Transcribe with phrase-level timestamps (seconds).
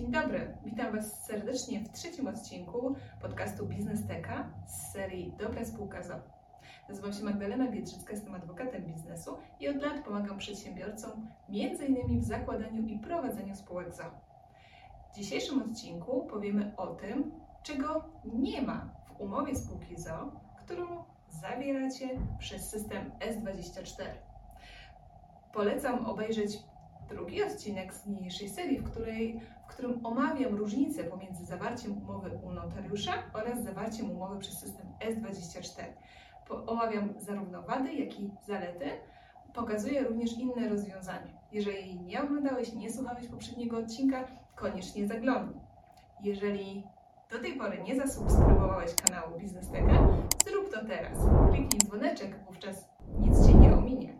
[0.00, 6.02] Dzień dobry, witam Was serdecznie w trzecim odcinku podcastu Biznes Teka z serii Dobra Spółka
[6.02, 6.14] ZO.
[6.88, 12.20] Nazywam się Magdalena Biedrzycka, jestem adwokatem biznesu i od lat pomagam przedsiębiorcom m.in.
[12.20, 14.04] w zakładaniu i prowadzeniu spółek ZO.
[15.12, 22.08] W dzisiejszym odcinku powiemy o tym, czego nie ma w umowie spółki ZO, którą zawieracie
[22.38, 24.04] przez system S24.
[25.52, 26.69] Polecam obejrzeć
[27.10, 32.52] drugi odcinek z niniejszej serii, w, której, w którym omawiam różnice pomiędzy zawarciem umowy u
[32.52, 35.84] notariusza oraz zawarciem umowy przez system S24.
[36.48, 38.90] Po, omawiam zarówno wady, jak i zalety.
[39.54, 41.40] Pokazuję również inne rozwiązania.
[41.52, 44.24] Jeżeli nie oglądałeś, nie słuchałeś poprzedniego odcinka,
[44.56, 45.60] koniecznie zaglądnij.
[46.22, 46.84] Jeżeli
[47.30, 50.08] do tej pory nie zasubskrybowałeś kanału Biznesteka,
[50.46, 51.18] zrób to teraz.
[51.50, 54.14] Kliknij dzwoneczek, wówczas nic Cię nie ominie.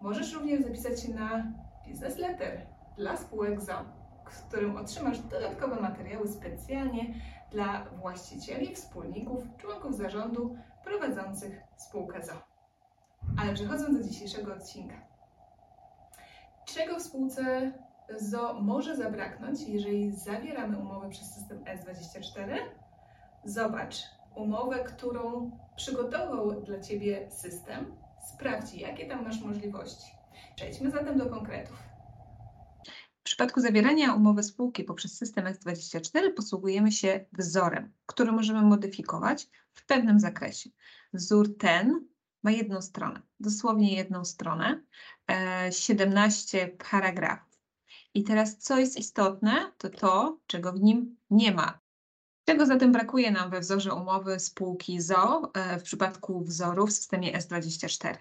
[0.00, 1.52] Możesz również zapisać się na
[1.92, 3.84] Business Letter dla spółek ZO,
[4.30, 7.14] w którym otrzymasz dodatkowe materiały specjalnie
[7.50, 12.32] dla właścicieli, wspólników, członków zarządu prowadzących spółkę ZO.
[13.38, 14.94] Ale przechodząc do dzisiejszego odcinka.
[16.64, 17.72] Czego w spółce
[18.18, 22.56] ZO może zabraknąć, jeżeli zawieramy umowę przez system S24?
[23.44, 23.96] Zobacz
[24.34, 27.96] umowę, którą przygotował dla Ciebie system.
[28.34, 30.21] Sprawdź, jakie tam masz możliwości.
[30.56, 31.92] Przejdźmy zatem do konkretów.
[33.20, 39.86] W przypadku zawierania umowy spółki poprzez system S24 posługujemy się wzorem, który możemy modyfikować w
[39.86, 40.70] pewnym zakresie.
[41.12, 42.06] Wzór ten
[42.42, 44.82] ma jedną stronę, dosłownie jedną stronę,
[45.70, 47.58] 17 e, paragrafów.
[48.14, 51.80] I teraz co jest istotne, to to, czego w nim nie ma.
[52.44, 57.38] Czego zatem brakuje nam we wzorze umowy spółki ZO e, w przypadku wzoru w systemie
[57.38, 58.16] S24?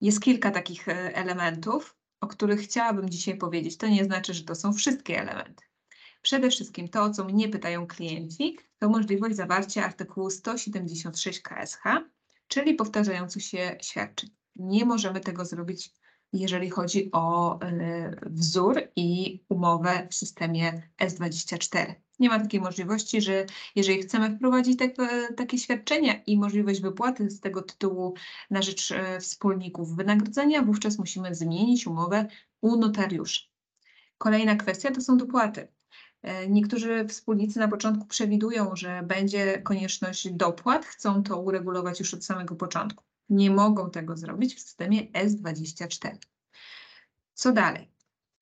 [0.00, 3.76] Jest kilka takich e, elementów, o których chciałabym dzisiaj powiedzieć.
[3.76, 5.64] To nie znaczy, że to są wszystkie elementy.
[6.22, 11.82] Przede wszystkim to, o co mnie pytają klienci, to możliwość zawarcia artykułu 176 KSH,
[12.48, 14.30] czyli powtarzających się świadczeń.
[14.56, 15.92] Nie możemy tego zrobić
[16.32, 21.94] jeżeli chodzi o e, wzór i umowę w systemie S24.
[22.18, 23.46] Nie ma takiej możliwości, że
[23.76, 28.14] jeżeli chcemy wprowadzić tak, e, takie świadczenia i możliwość wypłaty z tego tytułu
[28.50, 32.26] na rzecz e, wspólników wynagrodzenia, wówczas musimy zmienić umowę
[32.60, 33.42] u notariusza.
[34.18, 35.68] Kolejna kwestia to są dopłaty.
[36.48, 42.54] Niektórzy wspólnicy na początku przewidują, że będzie konieczność dopłat, chcą to uregulować już od samego
[42.54, 46.16] początku nie mogą tego zrobić w systemie S24.
[47.34, 47.90] Co dalej?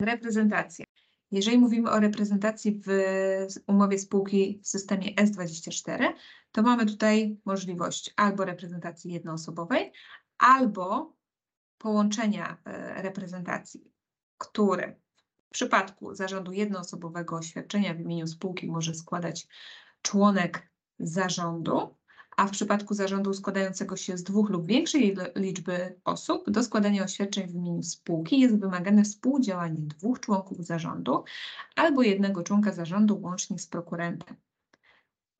[0.00, 0.86] Reprezentacja.
[1.34, 2.88] Jeżeli mówimy o reprezentacji w
[3.66, 6.12] umowie spółki w systemie S24,
[6.52, 9.92] to mamy tutaj możliwość albo reprezentacji jednoosobowej,
[10.38, 11.16] albo
[11.78, 13.92] połączenia e, reprezentacji,
[14.38, 14.96] które
[15.48, 19.48] w przypadku zarządu jednoosobowego oświadczenia w imieniu spółki może składać
[20.02, 21.96] członek zarządu,
[22.36, 27.48] a w przypadku zarządu składającego się z dwóch lub większej liczby osób, do składania oświadczeń
[27.48, 31.24] w imieniu spółki jest wymagane współdziałanie dwóch członków zarządu
[31.76, 34.36] albo jednego członka zarządu łącznie z prokurentem.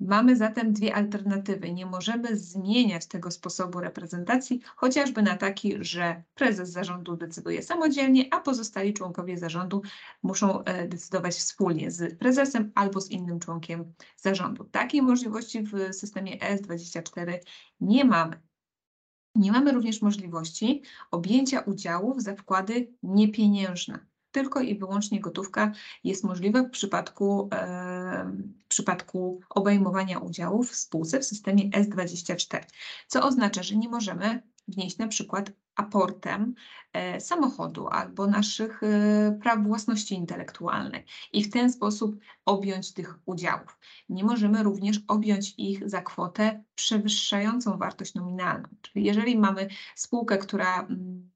[0.00, 1.72] Mamy zatem dwie alternatywy.
[1.72, 8.40] Nie możemy zmieniać tego sposobu reprezentacji, chociażby na taki, że prezes zarządu decyduje samodzielnie, a
[8.40, 9.82] pozostali członkowie zarządu
[10.22, 14.64] muszą e, decydować wspólnie z prezesem albo z innym członkiem zarządu.
[14.64, 17.38] Takiej możliwości w systemie ES24
[17.80, 18.40] nie mamy.
[19.34, 25.72] Nie mamy również możliwości objęcia udziałów za wkłady niepieniężne tylko i wyłącznie gotówka
[26.04, 28.32] jest możliwa w przypadku, e,
[28.64, 32.60] w przypadku obejmowania udziałów w spółce w systemie S24,
[33.06, 36.54] co oznacza, że nie możemy wnieść na przykład aportem
[36.92, 43.78] e, samochodu albo naszych e, praw własności intelektualnej i w ten sposób objąć tych udziałów.
[44.08, 48.68] Nie możemy również objąć ich za kwotę przewyższającą wartość nominalną.
[48.82, 51.33] Czyli jeżeli mamy spółkę, która mm,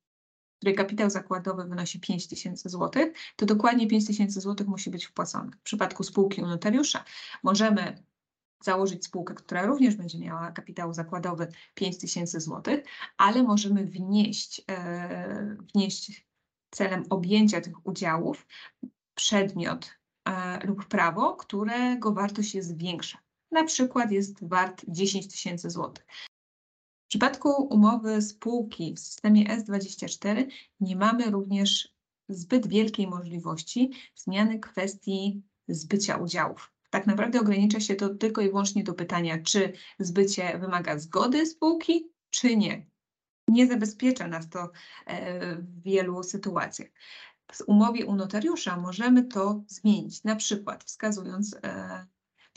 [0.59, 5.51] której kapitał zakładowy wynosi 5 tysięcy złotych, to dokładnie 5 tysięcy złotych musi być wpłacone.
[5.51, 7.05] W przypadku spółki u notariusza
[7.43, 8.03] możemy
[8.65, 12.85] założyć spółkę, która również będzie miała kapitał zakładowy 5 tysięcy złotych,
[13.17, 16.27] ale możemy wnieść, e, wnieść
[16.71, 18.47] celem objęcia tych udziałów
[19.15, 19.91] przedmiot
[20.25, 23.19] e, lub prawo, którego wartość jest większa.
[23.51, 26.07] Na przykład jest wart 10 tysięcy złotych.
[27.09, 30.47] W przypadku umowy spółki w systemie S24
[30.81, 31.95] nie mamy również
[32.29, 36.73] zbyt wielkiej możliwości zmiany kwestii zbycia udziałów.
[36.91, 42.13] Tak naprawdę ogranicza się to tylko i wyłącznie do pytania, czy zbycie wymaga zgody spółki,
[42.31, 42.87] czy nie.
[43.49, 44.71] Nie zabezpiecza nas to
[45.07, 46.89] e, w wielu sytuacjach.
[47.53, 52.07] w umowie u notariusza możemy to zmienić, na przykład wskazując e,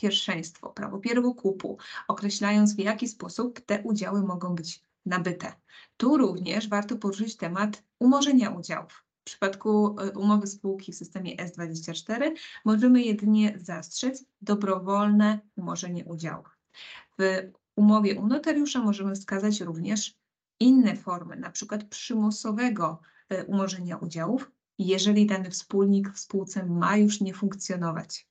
[0.02, 1.78] pierwszeństwo, prawo pierwokupu,
[2.08, 5.54] określając w jaki sposób te udziały mogą być nabyte.
[5.98, 9.04] Tu również warto poruszyć temat umorzenia udziałów.
[9.22, 12.32] W przypadku e, umowy spółki w systemie S24
[12.66, 16.58] możemy jedynie zastrzec dobrowolne umorzenie udziałów.
[17.20, 20.18] W umowie u notariusza możemy wskazać również
[20.60, 27.22] inne formy, na przykład przymusowego e, umorzenia udziałów, jeżeli dany wspólnik w spółce ma już
[27.22, 28.31] nie funkcjonować.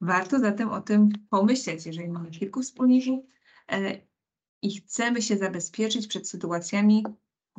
[0.00, 3.24] Warto zatem o tym pomyśleć, jeżeli mamy kilku wspólników
[3.72, 4.00] e,
[4.62, 7.04] i chcemy się zabezpieczyć przed sytuacjami,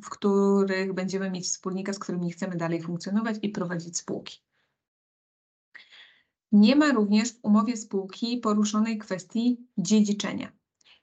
[0.03, 4.39] w których będziemy mieć wspólnika, z którymi chcemy dalej funkcjonować i prowadzić spółki.
[6.51, 10.51] Nie ma również w umowie spółki poruszonej kwestii dziedziczenia.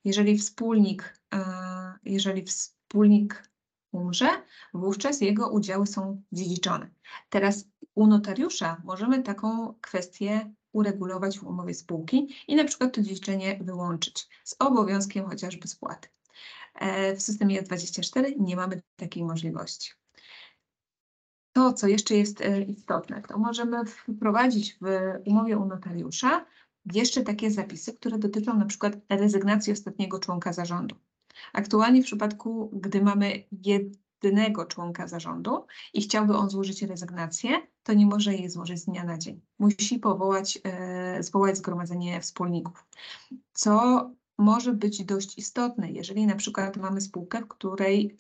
[0.04, 1.44] Jeżeli wspólnik, e,
[2.04, 3.50] jeżeli wspólnik
[3.92, 4.28] umrze,
[4.74, 6.90] wówczas jego udziały są dziedziczone.
[7.28, 13.58] Teraz u notariusza możemy taką kwestię uregulować w umowie spółki i na przykład to dziedziczenie
[13.60, 16.08] wyłączyć z obowiązkiem chociażby spłaty.
[16.74, 19.92] E, w systemie 24 nie mamy takiej możliwości.
[21.52, 24.86] To, co jeszcze jest e, istotne, to możemy wprowadzić w
[25.26, 26.46] umowie u notariusza
[26.92, 30.96] jeszcze takie zapisy, które dotyczą na przykład rezygnacji ostatniego członka zarządu.
[31.52, 33.44] Aktualnie w przypadku, gdy mamy
[34.24, 37.50] jedynego członka zarządu i chciałby on złożyć rezygnację,
[37.82, 39.40] to nie może jej złożyć z dnia na dzień.
[39.58, 42.86] Musi powołać, e, zwołać zgromadzenie wspólników,
[43.52, 48.16] co może być dość istotne, jeżeli na przykład mamy spółkę, w której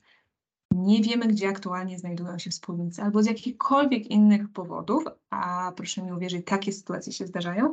[0.70, 6.12] nie wiemy, gdzie aktualnie znajdują się wspólnicy, albo z jakichkolwiek innych powodów, a proszę mi
[6.12, 7.72] uwierzyć, takie sytuacje się zdarzają,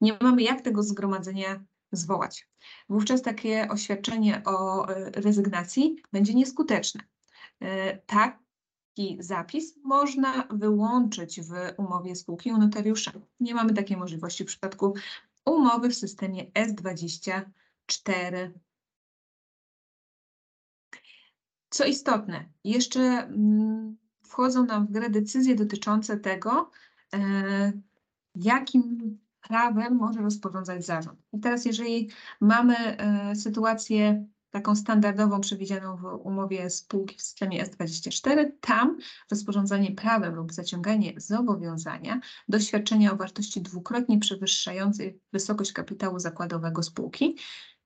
[0.00, 2.48] nie mamy jak tego zgromadzenia zwołać.
[2.88, 7.11] Wówczas takie oświadczenie o e, rezygnacji będzie nieskuteczne.
[8.06, 13.12] Taki zapis można wyłączyć w umowie spółki u notariusza.
[13.40, 14.94] Nie mamy takiej możliwości w przypadku
[15.44, 18.50] umowy w systemie S24
[21.72, 26.70] co istotne, jeszcze mm, wchodzą nam w grę decyzje dotyczące tego,
[27.14, 27.72] e,
[28.34, 31.20] jakim prawem może rozporządzać zarząd.
[31.32, 32.10] I teraz, jeżeli
[32.40, 38.98] mamy e, sytuację taką standardową przewidzianą w umowie spółki w systemie S24, tam
[39.30, 47.36] rozporządzanie prawem lub zaciąganie zobowiązania do świadczenia o wartości dwukrotnie przewyższającej wysokość kapitału zakładowego spółki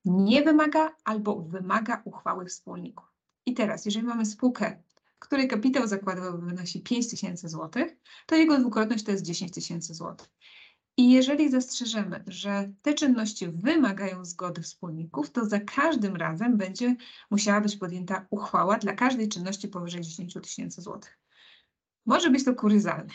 [0.05, 3.05] nie wymaga albo wymaga uchwały wspólników.
[3.45, 4.83] I teraz, jeżeli mamy spółkę,
[5.19, 10.29] której kapitał zakładowy wynosi 5 tysięcy złotych, to jego dwukrotność to jest 10 tysięcy złotych.
[10.97, 16.95] I jeżeli zastrzeżemy, że te czynności wymagają zgody wspólników, to za każdym razem będzie
[17.31, 21.19] musiała być podjęta uchwała dla każdej czynności powyżej 10 tysięcy złotych.
[22.05, 23.13] Może być to kuryzalne.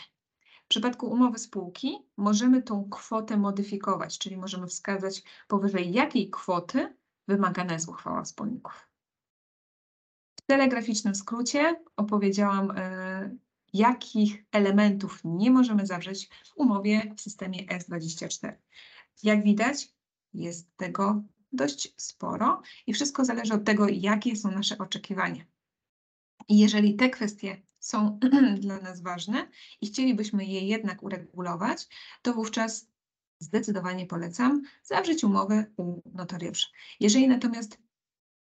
[0.65, 6.95] W przypadku umowy spółki możemy tą kwotę modyfikować, czyli możemy wskazać powyżej jakiej kwoty
[7.27, 8.89] wymagana jest uchwała wspólników.
[10.39, 13.37] W telegraficznym skrócie opowiedziałam, y,
[13.73, 18.53] jakich elementów nie możemy zawrzeć w umowie w systemie S24.
[19.23, 19.93] Jak widać,
[20.33, 25.45] jest tego dość sporo i wszystko zależy od tego, jakie są nasze oczekiwania.
[26.47, 28.19] I jeżeli te kwestie są
[28.59, 29.49] dla nas ważne
[29.81, 31.87] i chcielibyśmy je jednak uregulować,
[32.21, 32.87] to wówczas
[33.39, 36.67] zdecydowanie polecam zawrzeć umowę u notariusza.
[36.99, 37.77] Jeżeli natomiast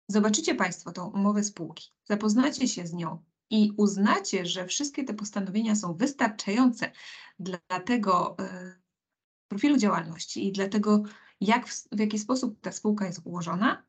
[0.08, 5.74] zobaczycie Państwo tą umowę spółki, zapoznacie się z nią i uznacie, że wszystkie te postanowienia
[5.74, 6.90] są wystarczające
[7.38, 8.44] dla tego y,
[9.48, 11.02] profilu działalności i dla tego,
[11.40, 13.84] jak, w jaki sposób ta spółka jest ułożona,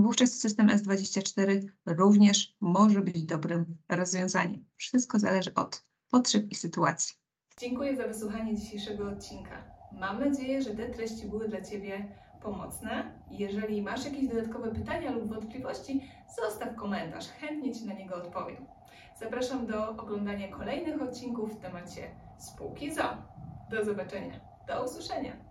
[0.00, 4.64] wówczas system S24 również może być dobrym rozwiązaniem.
[4.76, 7.16] Wszystko zależy od potrzeb i sytuacji.
[7.60, 9.64] Dziękuję za wysłuchanie dzisiejszego odcinka.
[9.92, 13.20] Mam nadzieję, że te treści były dla Ciebie pomocne.
[13.30, 16.10] Jeżeli masz jakieś dodatkowe pytania lub wątpliwości,
[16.42, 18.66] zostaw komentarz, chętnie Ci na niego odpowiem.
[19.20, 23.16] Zapraszam do oglądania kolejnych odcinków w temacie spółki ZO.
[23.70, 25.47] Do zobaczenia, do usłyszenia.